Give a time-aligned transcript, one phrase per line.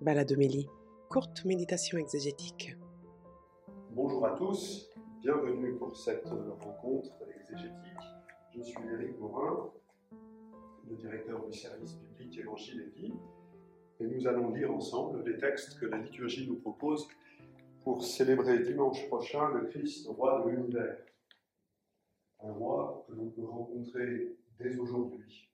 [0.00, 0.68] Baladomélie,
[1.08, 2.76] courte méditation exégétique.
[3.90, 4.90] Bonjour à tous,
[5.22, 8.02] bienvenue pour cette rencontre exégétique.
[8.54, 9.72] Je suis Éric Morin,
[10.90, 13.14] le directeur du service public Évangile et Vie,
[14.00, 17.08] et nous allons lire ensemble les textes que la liturgie nous propose
[17.82, 20.98] pour célébrer dimanche prochain le Christ, roi de l'univers.
[22.40, 25.48] Un roi que l'on peut rencontrer dès aujourd'hui.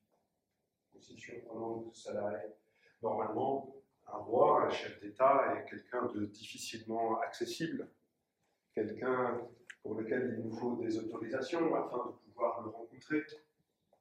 [0.96, 2.56] Aussi surprenant que cela est.
[3.02, 3.79] Normalement,
[4.12, 7.88] un roi, un chef d'État est quelqu'un de difficilement accessible,
[8.74, 9.40] quelqu'un
[9.82, 13.22] pour lequel il nous faut des autorisations afin de pouvoir le rencontrer.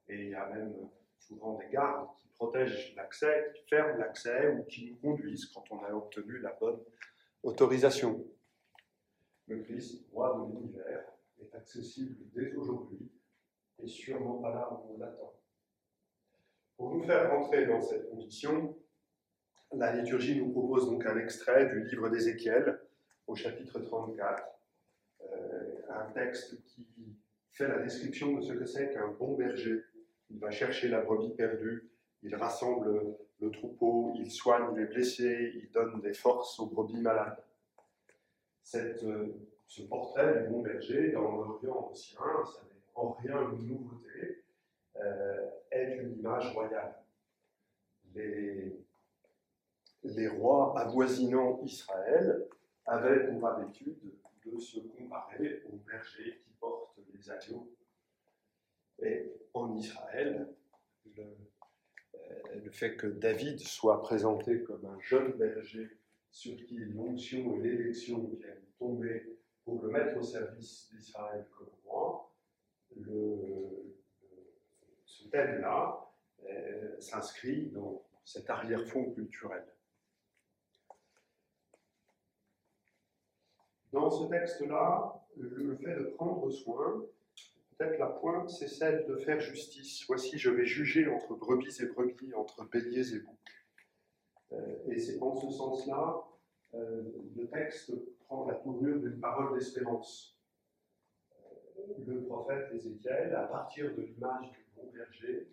[0.08, 0.73] Et il y a même
[1.18, 5.84] souvent des gardes qui protègent l'accès, qui ferment l'accès ou qui nous conduisent quand on
[5.84, 6.80] a obtenu la bonne
[7.44, 8.26] autorisation.
[9.48, 11.05] Le Christ, roi de l'univers,
[11.40, 13.12] est accessible dès aujourd'hui
[13.82, 15.34] et sûrement pas là où on l'attend.
[16.76, 18.77] Pour nous faire rentrer dans cette condition,
[19.80, 22.80] la liturgie nous propose donc un extrait du livre d'Ézéchiel
[23.28, 24.44] au chapitre 34,
[25.21, 26.86] euh, un texte qui
[27.54, 29.84] fait la description de ce que c'est qu'un bon berger.
[30.30, 31.90] Il va chercher la brebis perdue,
[32.24, 37.41] il rassemble le troupeau, il soigne les blessés, il donne des forces aux brebis malades.
[38.62, 39.27] Cette, euh,
[39.66, 44.43] ce portrait du bon berger dans l'Orient ancien, ça n'est en rien une nouveauté,
[44.98, 46.96] euh, est une image royale.
[48.14, 48.76] Les,
[50.15, 52.48] les rois avoisinant Israël
[52.85, 53.98] avaient pour habitude
[54.46, 57.71] de se comparer aux bergers qui portent les agneaux.
[59.02, 60.48] Et en Israël,
[61.15, 65.90] le, euh, le, fait que David soit présenté comme un jeune berger
[66.31, 72.34] sur qui l'onction et l'élection viennent tomber pour le mettre au service d'Israël comme roi,
[75.06, 76.12] ce thème-là
[76.47, 79.66] euh, s'inscrit dans cet arrière-fond culturel.
[83.91, 87.06] Dans ce texte-là, le fait de prendre soin,
[87.80, 90.03] peut-être la pointe, c'est celle de faire justice.
[90.08, 93.36] Voici, je vais juger entre brebis et brebis, entre béliers et boucs.
[94.52, 96.24] Euh, et c'est en ce sens-là,
[96.74, 97.03] euh,
[97.36, 97.94] le texte
[98.25, 100.38] prend la tournure d'une parole d'espérance.
[101.31, 105.47] Euh, le prophète Ézéchiel, à partir de l'image du bon berger,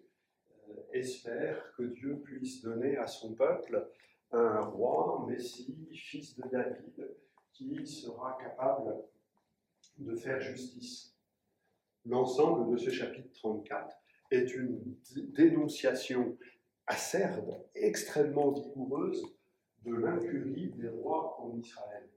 [0.93, 3.89] espère que Dieu puisse donner à son peuple
[4.33, 7.17] un roi, Messie, fils de David,
[7.57, 8.97] qui sera capable
[9.99, 11.17] de faire justice.
[12.05, 13.97] L'ensemble de ce chapitre 34
[14.31, 14.97] est une
[15.35, 16.37] dénonciation
[16.87, 19.23] acerbe, extrêmement vigoureuse
[19.85, 22.09] de l'incurie des rois en Israël.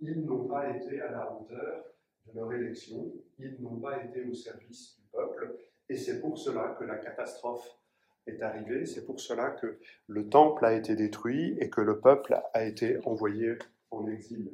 [0.00, 1.84] Ils n'ont pas été à la hauteur
[2.26, 5.56] de leur élection, ils n'ont pas été au service du peuple,
[5.88, 7.78] et c'est pour cela que la catastrophe
[8.26, 12.40] est arrivée, c'est pour cela que le temple a été détruit et que le peuple
[12.52, 13.56] a été envoyé
[13.90, 14.52] en exil.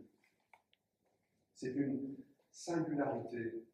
[1.55, 2.17] C'est une
[2.51, 3.65] singularité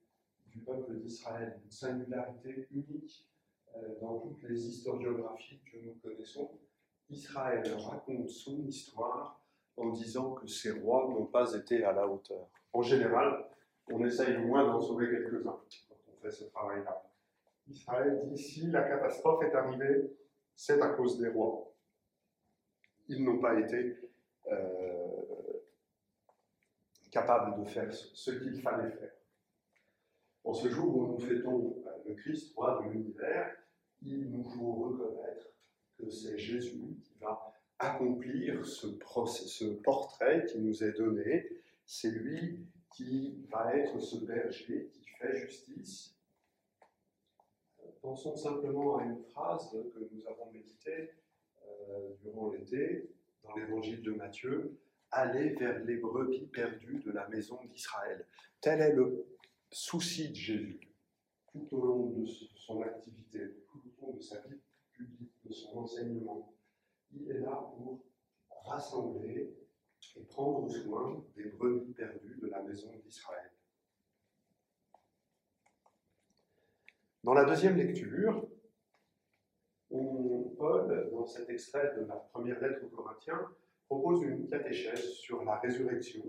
[0.46, 3.28] du peuple d'Israël, une singularité unique
[3.76, 6.50] euh, dans toutes les historiographies que nous connaissons.
[7.10, 9.40] Israël raconte son histoire
[9.76, 12.48] en disant que ses rois n'ont pas été à la hauteur.
[12.72, 13.48] En général,
[13.90, 15.58] on essaye au moins d'en sauver quelques-uns
[15.88, 17.02] quand on fait ce travail-là.
[17.68, 20.10] Israël dit si la catastrophe est arrivée,
[20.54, 21.72] c'est à cause des rois.
[23.08, 23.96] Ils n'ont pas été
[24.50, 25.01] euh,
[27.12, 29.12] capable de faire ce qu'il fallait faire.
[30.44, 33.54] En ce jour où nous fêtons euh, le Christ, roi de l'univers,
[34.00, 35.46] il nous faut reconnaître
[35.96, 38.88] que c'est Jésus qui va accomplir ce,
[39.28, 41.48] ce portrait qui nous est donné.
[41.84, 46.16] C'est lui qui va être ce berger qui fait justice.
[48.00, 51.10] Pensons simplement à une phrase que nous avons méditée
[51.64, 53.08] euh, durant l'été
[53.44, 54.76] dans l'évangile de Matthieu
[55.12, 58.26] aller vers les brebis perdues de la maison d'Israël.
[58.60, 59.26] Tel est le
[59.70, 60.80] souci de Jésus
[61.52, 63.40] tout au long de son activité,
[63.70, 64.60] tout au long de sa vie
[64.92, 66.54] publique, de son enseignement.
[67.12, 68.02] Il est là pour
[68.64, 69.54] rassembler
[70.16, 73.50] et prendre soin des brebis perdues de la maison d'Israël.
[77.22, 78.48] Dans la deuxième lecture,
[80.56, 83.48] Paul, dans cet extrait de la première lettre aux Corinthiens,
[83.92, 86.24] propose une catéchèse sur la résurrection.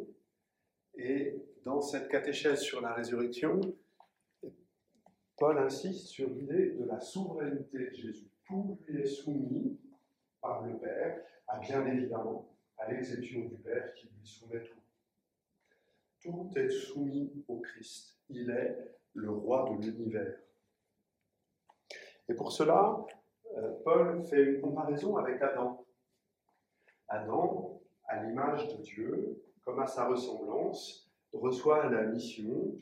[0.96, 1.34] Et
[1.64, 3.62] dans cette catéchèse sur la résurrection,
[5.38, 8.28] Paul insiste sur l'idée de la souveraineté de Jésus.
[8.46, 9.80] Tout lui est soumis
[10.42, 14.82] par le Père, à bien évidemment, à l'exception du Père qui lui soumet tout.
[16.22, 18.18] Tout est soumis au Christ.
[18.30, 18.78] Il est
[19.14, 20.38] le roi de l'univers.
[22.28, 23.06] Et pour cela,
[23.56, 25.86] euh, Paul fait une comparaison avec Adam.
[27.14, 32.76] Adam, à l'image de Dieu, comme à sa ressemblance, reçoit la mission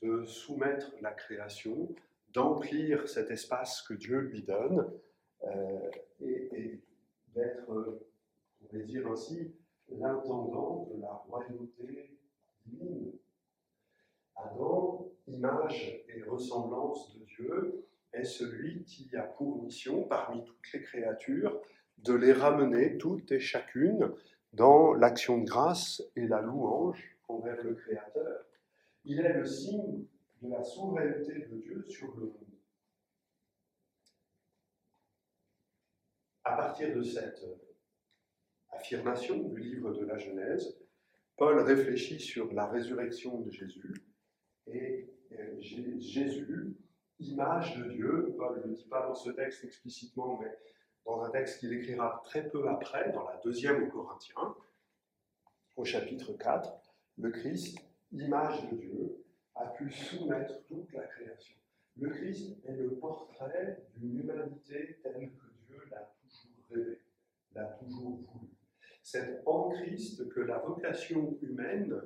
[0.00, 1.94] de soumettre la création,
[2.32, 4.90] d'emplir cet espace que Dieu lui donne
[5.44, 5.90] euh,
[6.22, 6.80] et,
[7.34, 9.54] d'être, on pourrait dire ainsi,
[9.90, 12.18] l'intendant de la royauté
[12.64, 13.12] divine.
[14.36, 20.82] Adam, image et ressemblance de Dieu, est celui qui a pour mission, parmi toutes les
[20.82, 21.60] créatures,
[21.98, 24.12] de les ramener toutes et chacune
[24.52, 28.44] dans l'action de grâce et la louange envers le Créateur.
[29.04, 30.04] Il est le signe
[30.42, 32.38] de la souveraineté de Dieu sur le monde.
[36.44, 37.42] À partir de cette
[38.70, 40.78] affirmation du livre de la Genèse,
[41.36, 43.94] Paul réfléchit sur la résurrection de Jésus
[44.66, 46.76] et euh, Jésus,
[47.18, 50.56] image de Dieu, Paul ne le dit pas dans ce texte explicitement, mais
[51.04, 54.54] dans un texte qu'il écrira très peu après, dans la deuxième aux Corinthiens,
[55.76, 56.72] au chapitre 4,
[57.18, 57.78] le Christ,
[58.12, 59.24] image de Dieu,
[59.54, 61.56] a pu soumettre toute la création.
[61.96, 67.00] Le Christ est le portrait d'une humanité telle que Dieu l'a toujours rêvé,
[67.54, 68.48] l'a toujours voulu.
[69.02, 72.00] C'est en Christ que la vocation humaine,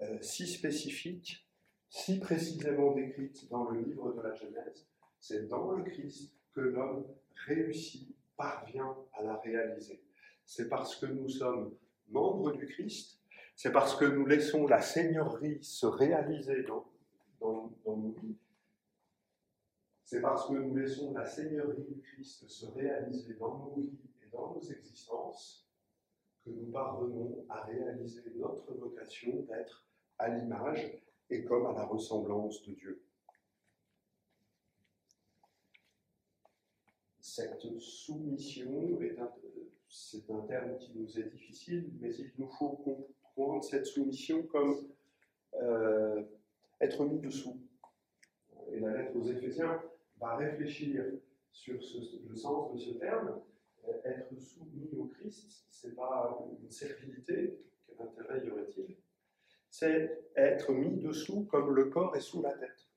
[0.00, 1.46] euh, si spécifique,
[1.90, 4.86] si précisément décrite dans le livre de la Genèse,
[5.20, 7.06] c'est dans le Christ que l'homme
[7.46, 10.02] réussit, parvient à la réaliser.
[10.44, 11.74] C'est parce que nous sommes
[12.08, 13.20] membres du Christ,
[13.54, 16.86] c'est parce que nous laissons la Seigneurie se réaliser dans,
[17.40, 18.36] dans, dans nos vies,
[20.12, 24.28] c'est parce que nous laissons la Seigneurie du Christ se réaliser dans nos vies et
[24.30, 25.66] dans nos existences
[26.44, 29.86] que nous parvenons à réaliser notre vocation d'être
[30.18, 31.00] à l'image
[31.30, 33.02] et comme à la ressemblance de Dieu.
[37.34, 38.98] Cette soumission
[39.88, 44.76] c'est un terme qui nous est difficile, mais il nous faut comprendre cette soumission comme
[45.54, 46.24] euh,
[46.78, 47.58] être mis dessous.
[48.70, 49.82] Et la lettre aux Éphésiens
[50.20, 51.06] va réfléchir
[51.50, 51.80] sur
[52.28, 53.40] le sens de ce terme.
[54.04, 58.94] Être soumis au Christ, ce n'est pas une servilité, quel intérêt y aurait-il?
[59.70, 62.90] C'est être mis dessous comme le corps est sous la tête.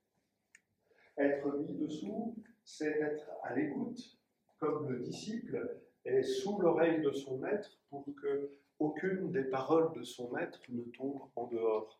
[1.18, 2.36] Être mis dessous,
[2.66, 4.20] c'est être à l'écoute,
[4.60, 10.04] comme le disciple est sous l'oreille de son maître pour que aucune des paroles de
[10.04, 12.00] son maître ne tombe en dehors.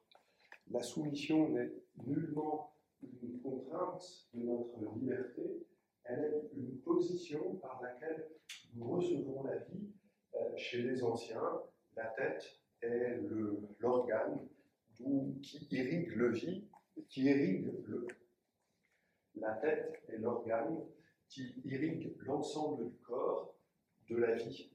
[0.72, 1.72] La soumission n'est
[2.06, 2.74] nullement
[3.04, 5.66] une contrainte de notre liberté,
[6.06, 8.28] elle est une position par laquelle
[8.76, 9.90] nous recevons la vie.
[10.36, 11.62] Euh, chez les anciens,
[11.96, 13.20] la tête est
[13.80, 14.48] l'organe
[14.98, 16.68] qui irrigue le vie,
[17.10, 18.08] qui irrigue le.
[19.36, 20.80] La tête est l'organe
[21.28, 23.56] qui irrigue l'ensemble du corps
[24.10, 24.72] de la vie.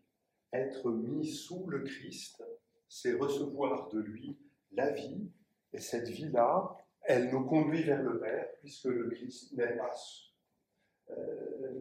[0.53, 2.43] Être mis sous le Christ,
[2.89, 4.39] c'est recevoir de lui
[4.73, 5.31] la vie,
[5.73, 9.77] et cette vie-là, elle nous conduit vers le Père, puisque le Christ euh,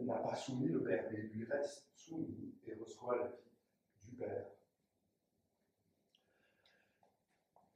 [0.03, 3.51] n'a pas soumis le Père, mais lui reste soumis et reçoit la vie
[4.03, 4.45] du Père.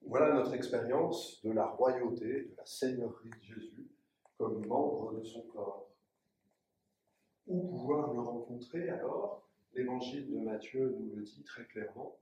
[0.05, 3.87] Voilà notre expérience de la royauté, de la seigneurie de Jésus,
[4.37, 5.92] comme membre de son corps.
[7.47, 9.43] Où pouvoir le rencontrer alors
[9.73, 12.15] L'évangile de Matthieu nous le dit très clairement.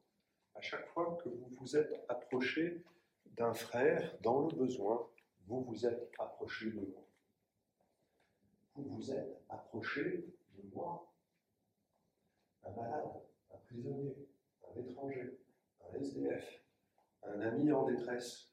[0.56, 2.82] À chaque fois que vous vous êtes approché
[3.26, 5.06] d'un frère dans le besoin,
[5.48, 7.04] vous vous êtes approché de moi.
[8.76, 10.26] Vous vous êtes approché
[10.56, 11.12] de moi.
[12.64, 13.22] Un malade,
[13.54, 14.16] un prisonnier,
[14.70, 15.38] un étranger,
[15.82, 16.64] un SDF,
[17.24, 18.50] un ami en détresse.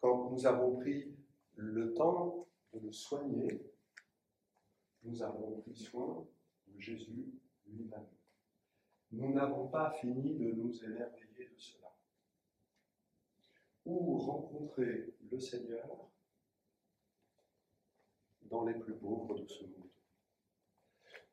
[0.00, 1.16] Quand nous avons pris
[1.54, 3.62] le temps de le soigner,
[5.06, 6.26] nous avons pris soin
[6.66, 7.32] de Jésus
[7.66, 8.06] lui-même.
[9.12, 11.92] Nous n'avons pas fini de nous émerveiller de cela.
[13.84, 16.10] Ou rencontrer le Seigneur
[18.42, 19.88] dans les plus pauvres de ce monde?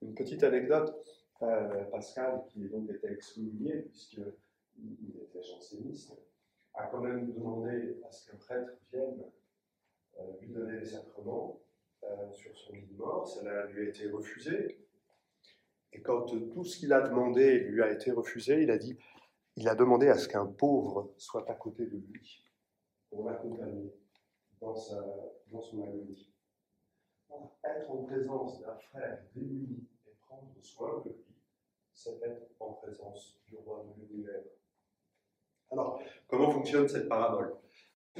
[0.01, 0.95] Une petite anecdote,
[1.41, 6.13] euh, Pascal, qui donc était excommunié puisqu'il était janséniste,
[6.75, 9.23] a quand même demandé à ce qu'un prêtre vienne
[10.19, 11.59] euh, lui donner les sacrements
[12.31, 13.27] sur son lit de mort.
[13.27, 14.79] Cela lui a été refusé.
[15.91, 18.97] Et quand tout ce qu'il a demandé lui a été refusé, il a dit,
[19.55, 22.43] il a demandé à ce qu'un pauvre soit à côté de lui
[23.09, 23.93] pour l'accompagner
[24.59, 24.73] dans,
[25.51, 26.33] dans son agonie.
[27.63, 31.35] Être en présence d'un frère démuni et prendre soin de lui,
[31.93, 34.43] c'est être en présence du roi de l'univers.
[35.71, 37.55] Alors, comment fonctionne cette parabole?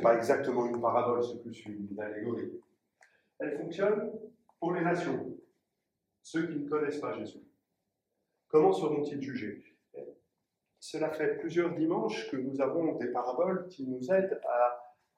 [0.02, 2.60] Pas exactement une parabole, c'est plus une allégorie.
[3.40, 4.12] Elle fonctionne
[4.60, 5.38] pour les nations,
[6.22, 7.44] ceux qui ne connaissent pas Jésus.
[8.48, 9.64] Comment seront-ils jugés?
[10.80, 14.40] Cela fait plusieurs dimanches que nous avons des paraboles qui nous aident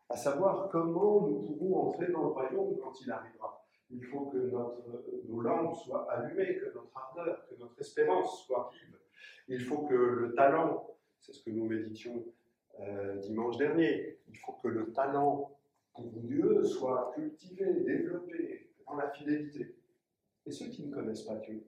[0.10, 3.66] à, savoir comment nous pourrons entrer dans le royaume quand il arrivera.
[3.90, 4.84] Il faut que notre,
[5.28, 8.98] nos lampes soient allumées, que notre ardeur, que notre espérance soit vive.
[9.48, 12.24] Il faut que le talent, c'est ce que nous méditions
[12.80, 15.55] euh, dimanche dernier, il faut que le talent
[16.00, 19.76] Dieu soit cultivé, développé dans la fidélité.
[20.46, 21.66] Et ceux qui ne connaissent pas Dieu,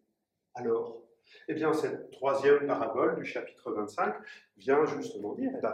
[0.54, 1.02] alors
[1.48, 4.16] Eh bien, cette troisième parabole du chapitre 25
[4.58, 5.74] vient justement dire, eh bien,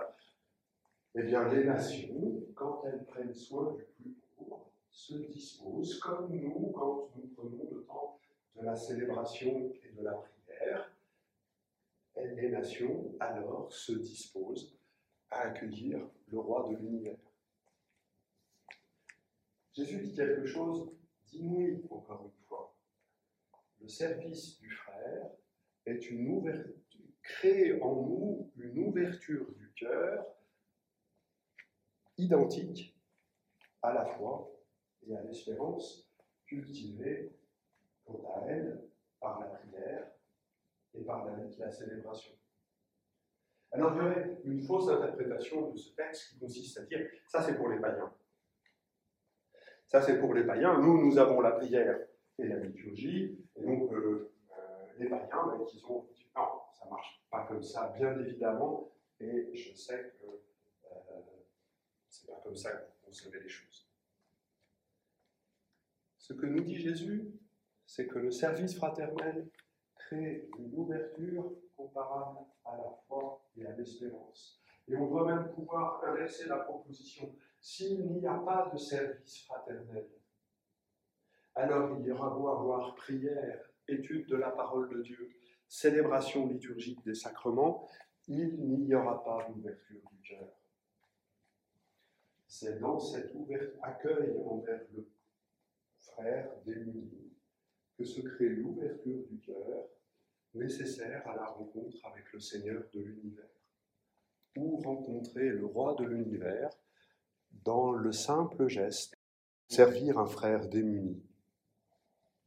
[1.15, 6.71] eh bien les nations, quand elles prennent soin du plus pauvre, se disposent, comme nous,
[6.73, 8.19] quand nous prenons le temps
[8.55, 10.91] de la célébration et de la prière,
[12.15, 14.75] les nations alors se disposent
[15.29, 17.17] à accueillir le roi de l'univers.
[19.73, 20.91] Jésus dit quelque chose
[21.25, 22.75] d'inouï, encore une fois.
[23.81, 25.31] Le service du frère
[25.85, 26.73] est une ouverture,
[27.23, 30.25] crée en nous une ouverture du cœur
[32.17, 32.95] identique
[33.81, 34.51] à la foi
[35.07, 36.07] et à l'espérance
[36.45, 37.31] cultivée
[38.05, 38.87] quant à elle
[39.19, 40.11] par la prière
[40.93, 42.33] et par la, la célébration.
[43.71, 47.41] Alors il y aurait une fausse interprétation de ce texte qui consiste à dire ça
[47.41, 48.13] c'est pour les païens.
[49.87, 50.79] Ça c'est pour les païens.
[50.79, 51.99] Nous, nous avons la prière
[52.39, 53.37] et la liturgie.
[53.55, 57.63] Et donc euh, euh, les païens, ben, ils ont dit non, ça marche pas comme
[57.63, 58.91] ça, bien évidemment.
[59.19, 61.19] Et je sais que euh,
[62.09, 63.87] c'est pas comme ça que vous concevez les choses.
[66.17, 67.31] Ce que nous dit Jésus,
[67.85, 69.47] c'est que le service fraternel
[69.95, 74.61] crée une ouverture comparable à la foi et à l'espérance.
[74.87, 77.33] Et on doit même pouvoir inverser la proposition.
[77.63, 80.05] S'il n'y a pas de service fraternel,
[81.55, 85.31] alors il y aura beau avoir prière, étude de la parole de Dieu,
[85.65, 87.87] célébration liturgique des sacrements,
[88.27, 90.49] il n'y aura pas d'ouverture du cœur.
[92.47, 93.33] C'est dans cet
[93.81, 95.07] accueil envers le
[95.99, 97.31] frère démuni
[97.97, 99.87] que se crée l'ouverture du cœur
[100.53, 103.45] nécessaire à la rencontre avec le Seigneur de l'univers.
[104.57, 106.69] Ou rencontrer le roi de l'univers
[107.63, 109.15] dans le simple geste
[109.67, 111.23] servir un frère démuni.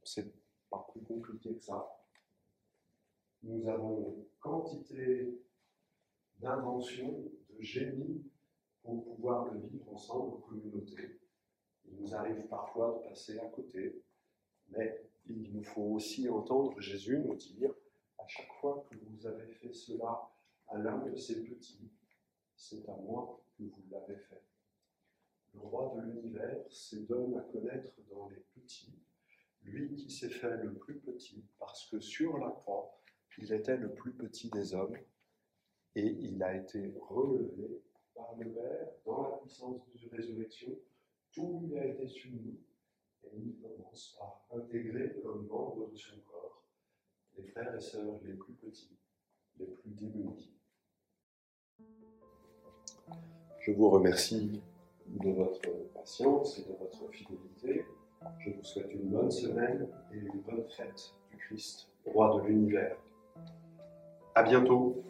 [0.03, 0.31] C'est
[0.69, 1.87] pas plus compliqué que ça.
[3.43, 5.37] Nous avons quantité
[6.39, 8.23] d'inventions, de génie
[8.81, 11.19] pour pouvoir le vivre ensemble en communauté.
[11.85, 14.01] Il nous arrive parfois de passer à côté,
[14.69, 17.73] mais il nous faut aussi entendre Jésus nous dire
[18.17, 20.29] à chaque fois que vous avez fait cela
[20.67, 21.89] à l'un de ces petits,
[22.55, 24.43] c'est à moi que vous l'avez fait.
[25.57, 28.93] Le roi de l'univers se donne à connaître dans les petits,
[29.63, 33.01] lui qui s'est fait le plus petit, parce que sur la croix,
[33.39, 34.97] il était le plus petit des hommes,
[35.95, 37.81] et il a été relevé
[38.15, 40.77] par le Père dans la puissance de résurrection.
[41.31, 42.59] Tout lui a été soumis,
[43.23, 46.63] et il commence par intégrer comme membre de son corps
[47.35, 48.97] les frères et sœurs les plus petits,
[49.59, 50.51] les plus démunis.
[53.59, 54.61] Je vous remercie
[55.09, 55.61] de votre
[55.93, 57.85] patience et de votre fidélité.
[58.39, 62.97] Je vous souhaite une bonne semaine et une bonne fête du Christ, roi de l'univers.
[64.35, 65.03] À bientôt.